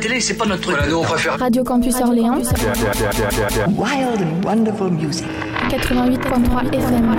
[0.00, 0.76] La télé, c'est pas notre truc.
[0.76, 1.38] Voilà, nous on préfère.
[1.38, 2.40] Radio Campus Orléans,
[3.76, 5.26] Wild and wonderful music.
[5.68, 7.16] 88.3 FM.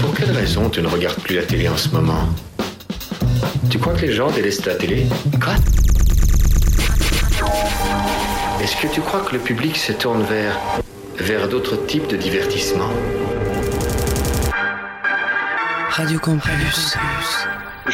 [0.00, 2.26] Pour quelle raison tu ne regardes plus la télé en ce moment?
[3.68, 5.04] Tu crois que les gens délaissent la télé?
[5.38, 5.52] Quoi?
[8.62, 10.58] Est-ce que tu crois que le public se tourne vers
[11.18, 12.94] vers d'autres types de divertissements?
[15.90, 16.96] Radio Campus.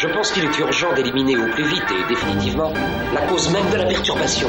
[0.03, 2.73] Je pense qu'il est urgent d'éliminer au plus vite et définitivement
[3.15, 4.49] la cause même de la perturbation.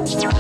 [0.06, 0.34] you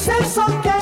[0.00, 0.79] say something.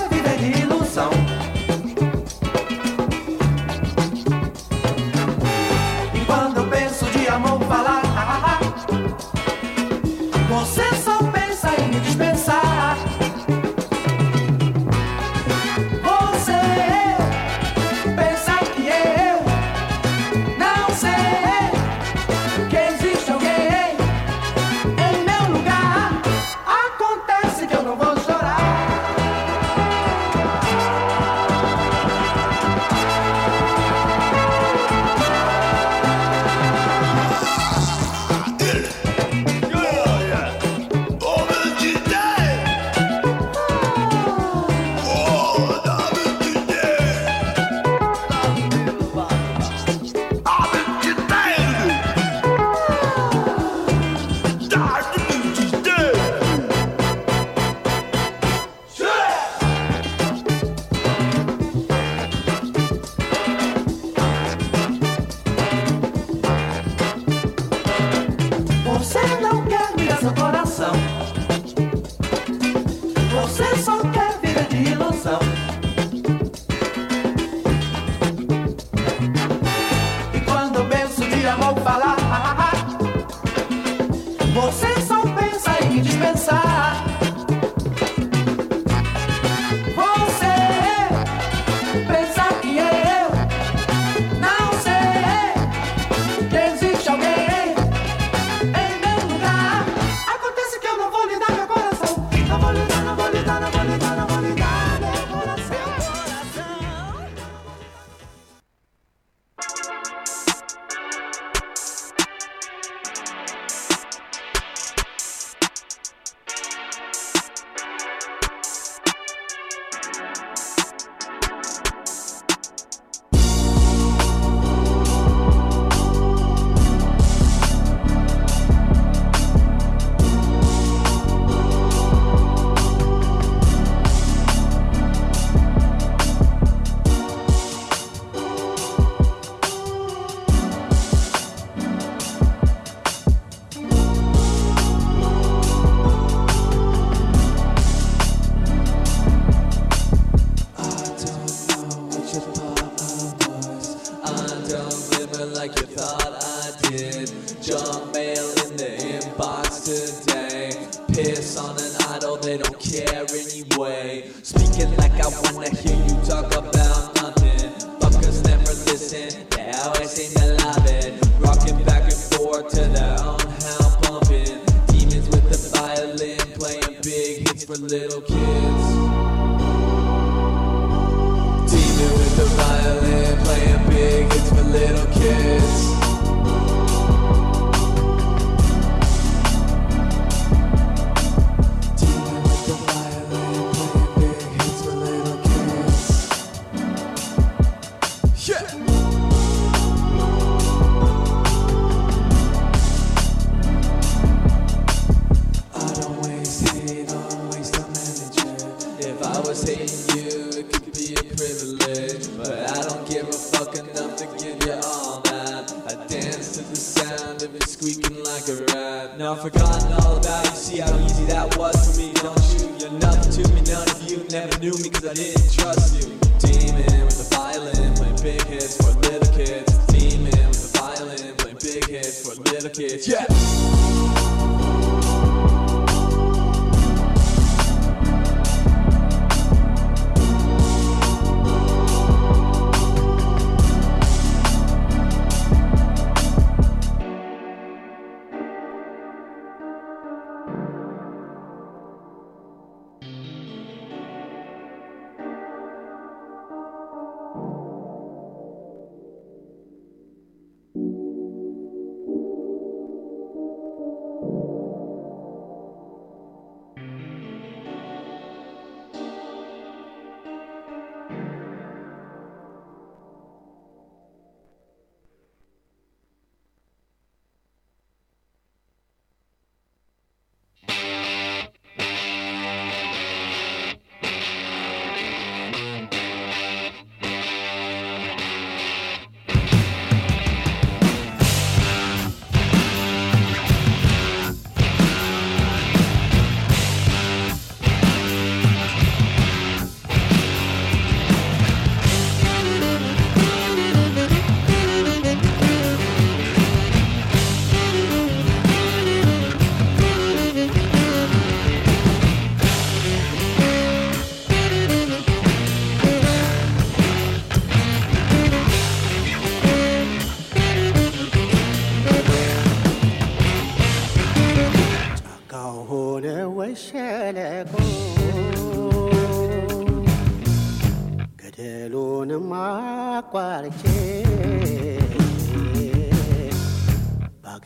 [224.30, 226.27] never knew me cause I didn't trust you.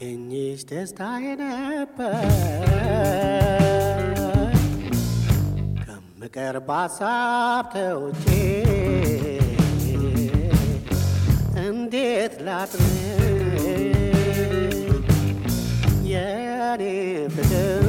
[0.05, 1.01] ባገኝሽ ደስታ
[1.41, 2.25] ነበር።
[5.83, 8.25] ከምቀርባት ሳብ ተውጬ
[11.65, 12.89] እንዴት ላጥን
[16.11, 16.83] የኔ
[17.37, 17.87] ፍቅር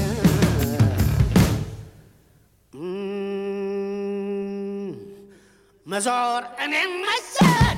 [6.07, 7.68] And in my cell.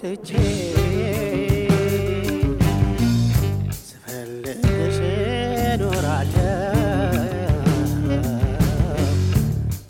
[0.00, 0.30] ትቼ
[3.80, 4.96] ስፈልግሽ
[5.72, 6.46] እኖራለሁ።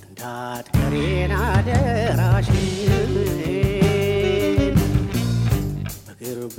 [0.07, 3.14] እንዳትቀሪን አደራሽን።
[6.07, 6.57] በቅርብ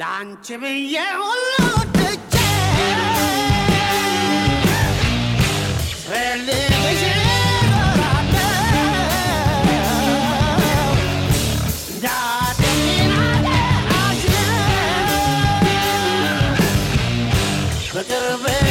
[0.00, 2.38] 란치비에 올라오듯이
[6.08, 8.36] 셀리기 싫어라도
[12.00, 13.48] 나대기나게
[17.84, 18.69] 하시네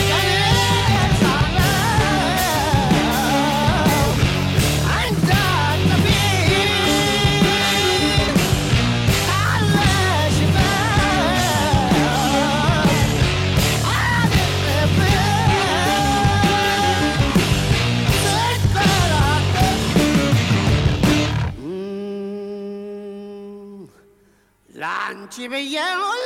[25.40, 26.19] 你被淹没。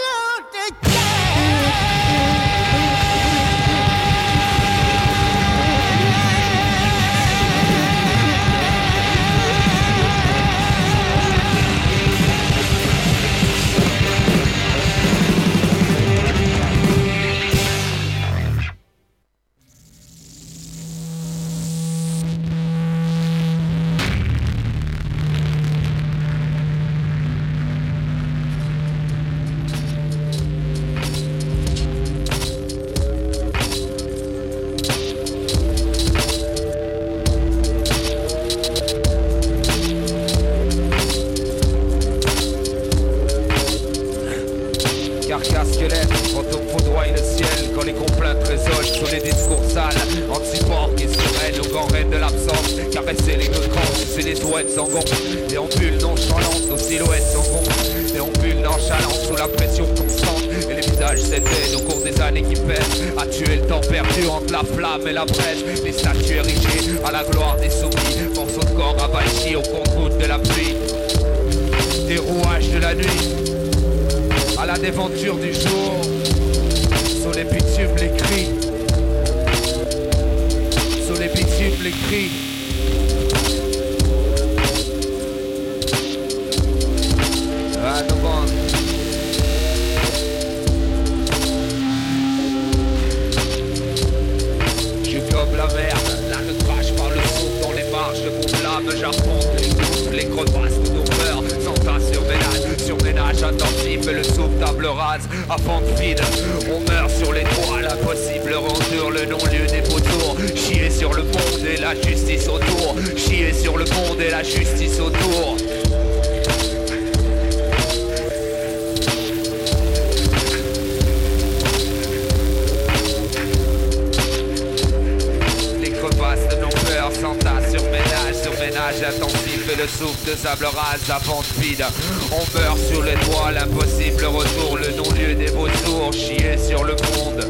[127.13, 131.01] De nos peurs s'entassent sur ménage, sur ménage intensif et le souffle de sable rase,
[131.07, 131.83] la vente vide.
[132.31, 137.45] On meurt sur les toits, l'impossible retour, le non-lieu des vautours, chier sur le monde.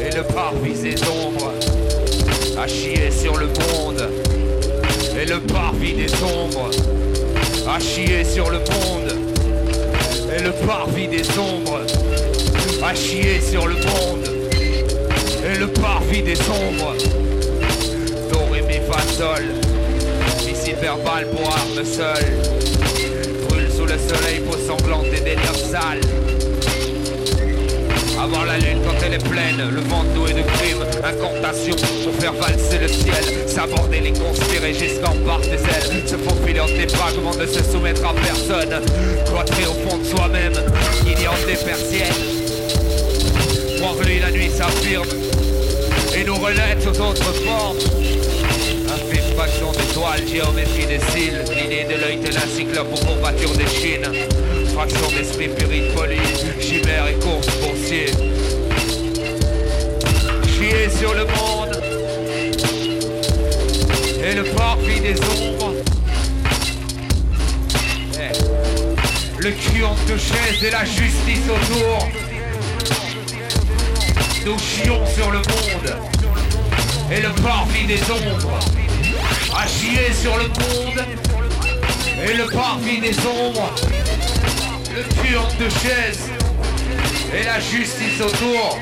[0.00, 1.52] Et le parvis des ombres,
[2.58, 4.08] à chier sur le monde.
[5.20, 6.70] Et le parvis des ombres,
[7.68, 9.16] à chier sur le monde.
[10.36, 11.80] Et le parvis des ombres,
[12.82, 14.34] à chier sur le monde
[15.44, 16.94] et le parvis des ombres.
[19.02, 19.44] Sol.
[20.40, 22.38] Ici verbal pour arme seule.
[23.48, 26.00] Brûle sous le soleil, peau sanglante et délire sale.
[28.20, 32.32] Avoir la lune quand elle est pleine, le vent doué de crime, incantation pour faire
[32.32, 37.34] valser le ciel, s'aborder les conspirer jusqu'en part des ailes, se faufiler entre des fragments,
[37.34, 38.80] ne se soumettre à personne,
[39.26, 40.54] cloîtrer au fond de soi-même,
[41.06, 42.24] ignorant des persiennes.
[43.78, 45.08] Voir lui la nuit s'affirme
[46.16, 48.33] et nous relève aux autres formes.
[49.44, 53.66] Infime fraction d'étoiles, géométrie des cils, l'idée de l'œil de la cyclope aux courbatures des
[53.66, 54.08] chines.
[54.72, 56.16] Fraction d'esprit pyrite poli,
[56.60, 58.06] chimère et course boursier.
[60.46, 61.82] Chier sur le monde
[64.24, 65.74] et le parvis des ombres.
[68.14, 69.42] Eh.
[69.42, 72.08] Le cul entre deux chaises et la justice autour.
[74.46, 75.96] Nous chions sur le monde
[77.12, 78.83] et le parvis des ombres.
[79.66, 81.04] Chier sur le monde
[82.22, 83.74] et le parvis des ombres.
[84.94, 86.28] Le cul entre deux chaises
[87.34, 88.78] et la justice autour.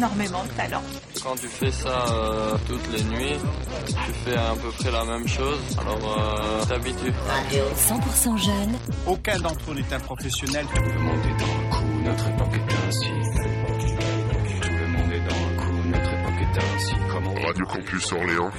[0.00, 0.82] Énormément de talent.
[1.22, 3.38] Quand tu fais ça euh, toutes les nuits,
[3.86, 7.12] tu fais à peu près la même chose, alors euh, t'habitues.
[7.28, 8.78] Radio 100% jeune.
[9.06, 10.64] Aucun d'entre nous n'est un professionnel.
[10.74, 13.10] Tout le monde est dans le coup, notre époque est ainsi.
[14.62, 16.94] Tout le monde est dans le coup, notre époque est ainsi.
[17.12, 18.50] Comment Radio Campus Orléans,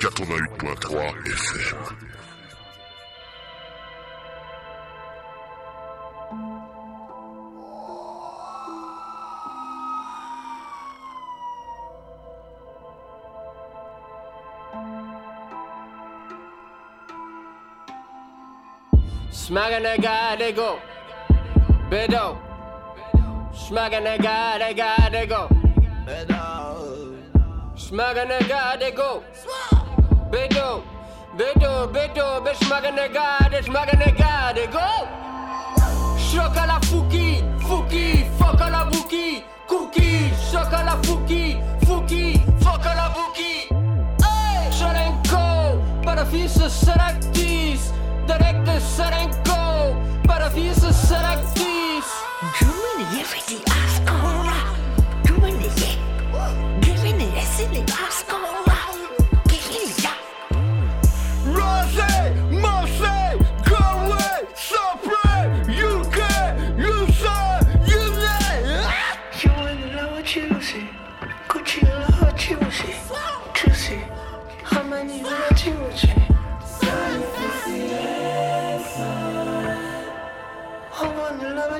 [0.00, 1.78] 88.3 FM.
[19.52, 19.72] Smack
[28.16, 29.22] a nigga, they go.
[30.30, 30.82] Bedo.
[31.36, 32.92] Bedo, bedo, be smack a
[33.96, 34.80] nigga, they go.
[36.16, 42.40] Choc à la fouki, fouki, fuck à la bouki, cookie, choc à la fouki, fouki,
[42.62, 43.68] fuck à la bouki.
[44.24, 44.72] Hey!
[44.72, 47.92] Sharenko, para fils selectis.
[48.26, 49.96] Directe serem go,
[50.26, 52.08] paradiso será diz.
[52.60, 54.58] Güvenliğe fedi askora,
[55.24, 55.92] güvenliğe,
[56.82, 58.71] güvenliğe seni askora.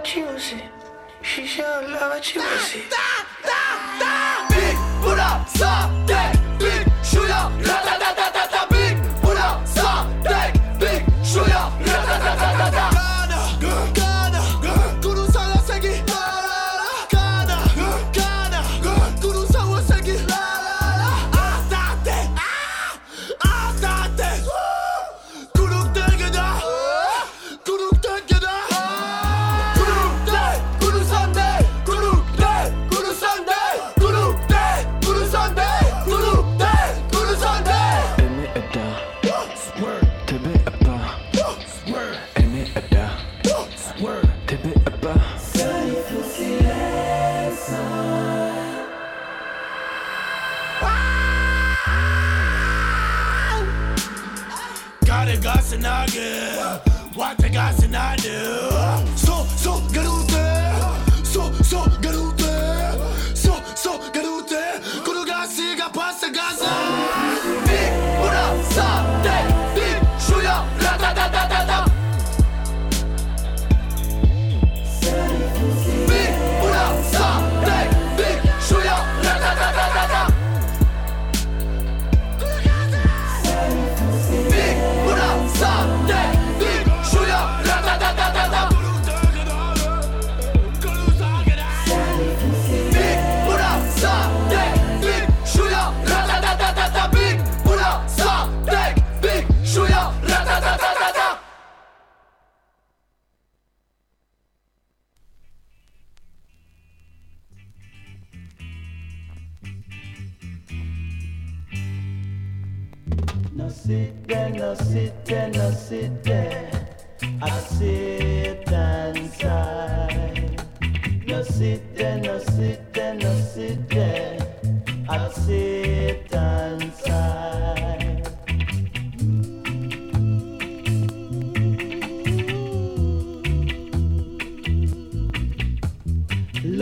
[0.02, 0.62] choosing.
[1.22, 2.82] She shall love choosing.
[2.82, 2.90] it.
[2.90, 4.48] da, da, da.
[4.48, 6.41] Big, put up, stop that.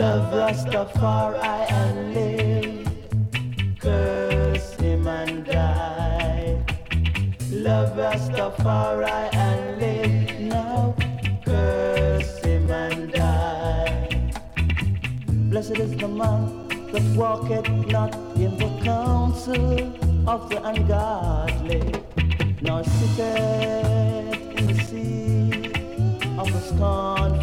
[0.01, 2.89] Love Rastafari and live.
[3.79, 6.57] Curse him and die.
[7.51, 10.95] Love Rastafari and live now.
[11.45, 14.31] Curse him and die.
[15.51, 19.93] Blessed is the man that walketh not in the counsel
[20.27, 21.93] of the ungodly,
[22.59, 25.77] nor sitteth in the seat
[26.39, 27.40] of the scornful.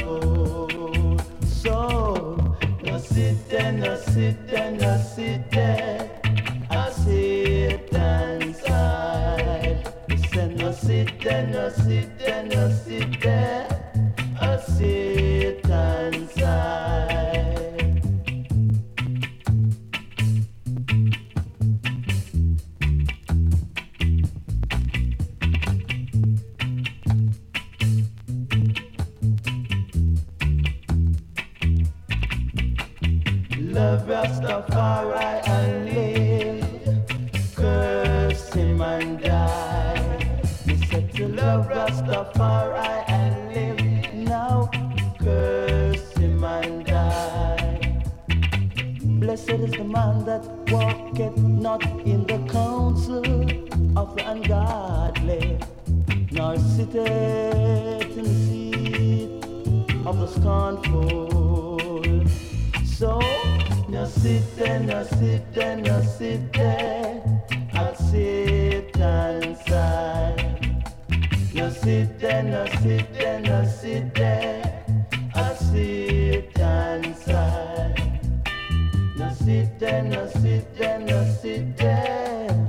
[79.49, 82.67] sit down, sit down, sit down.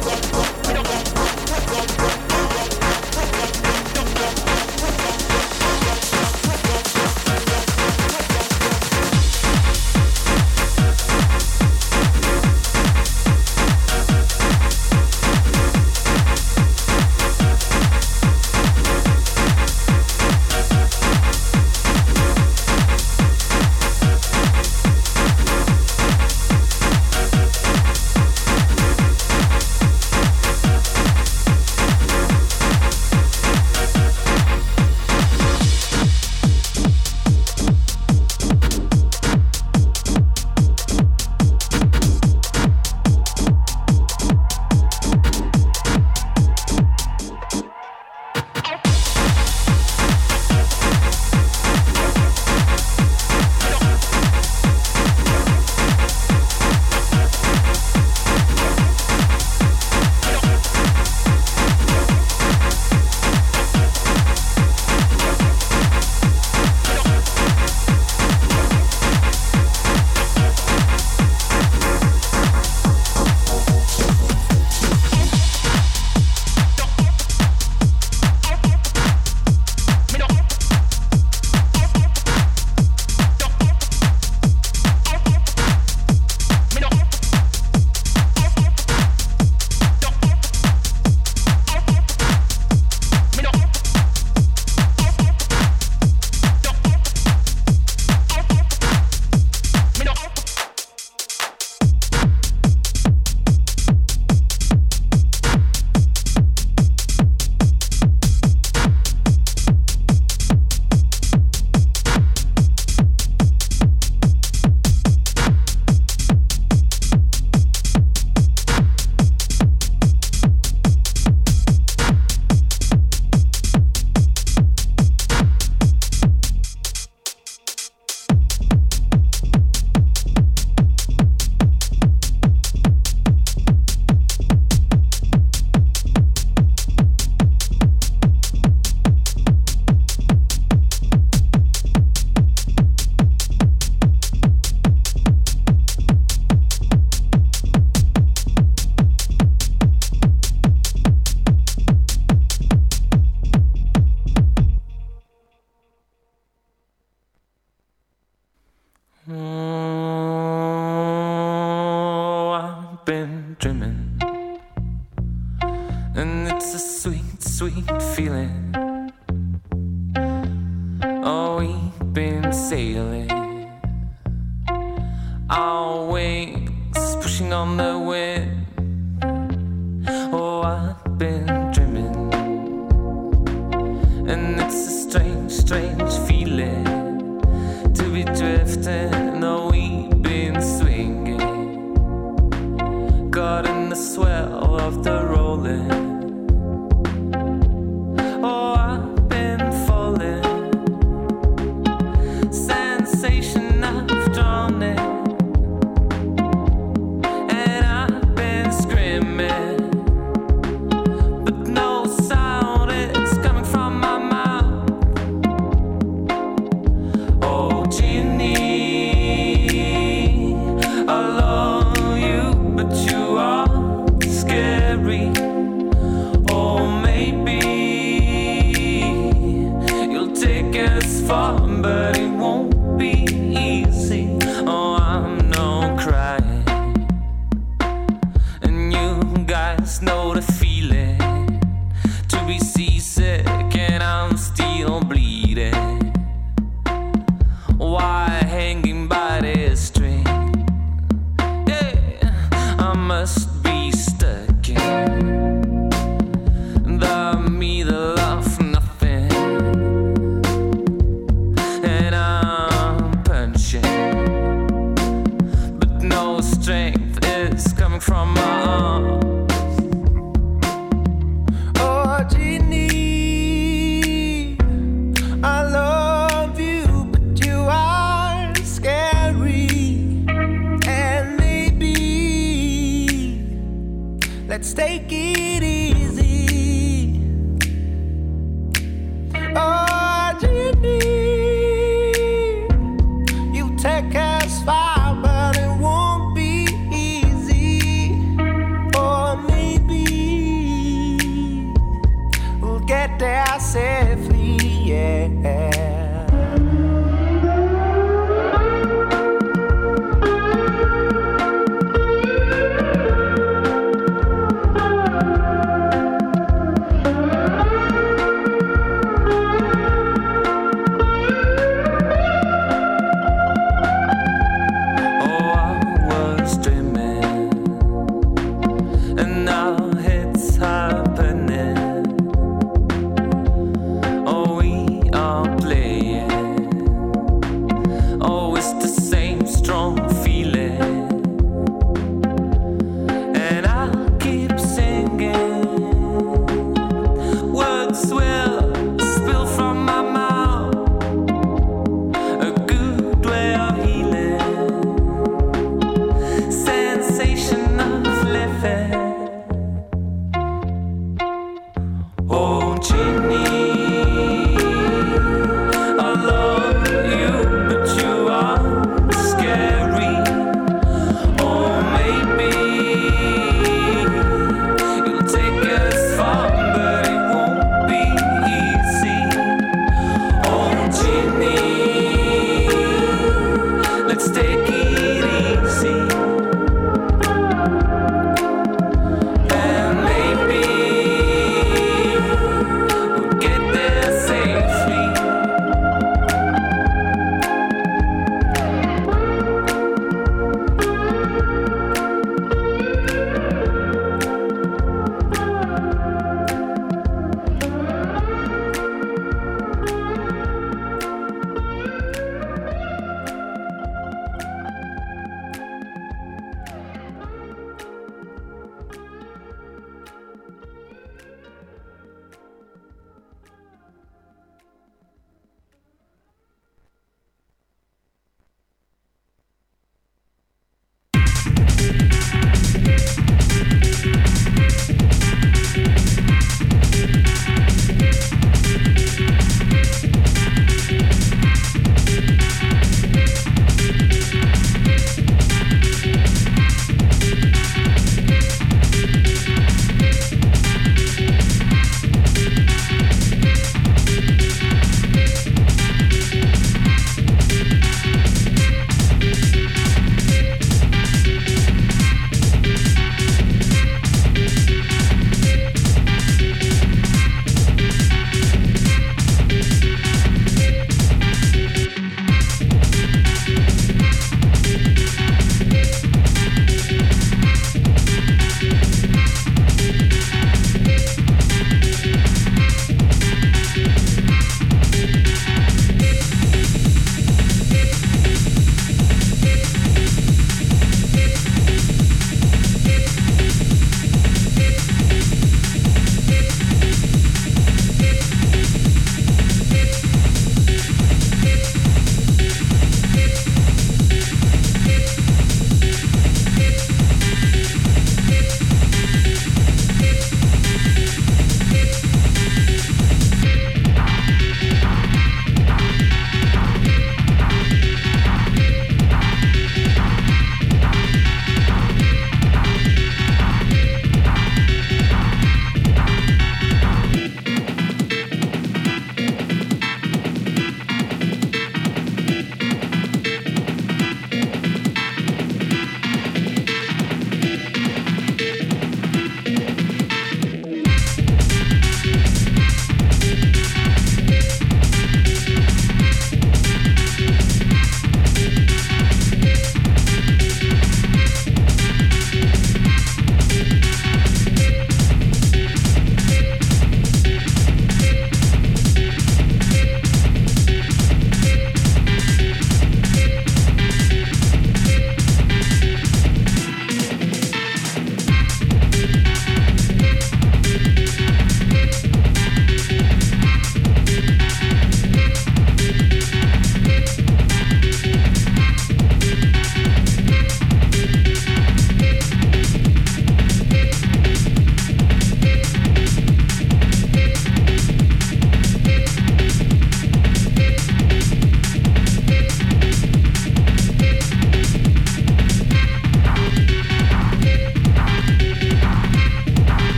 [0.00, 0.49] Don't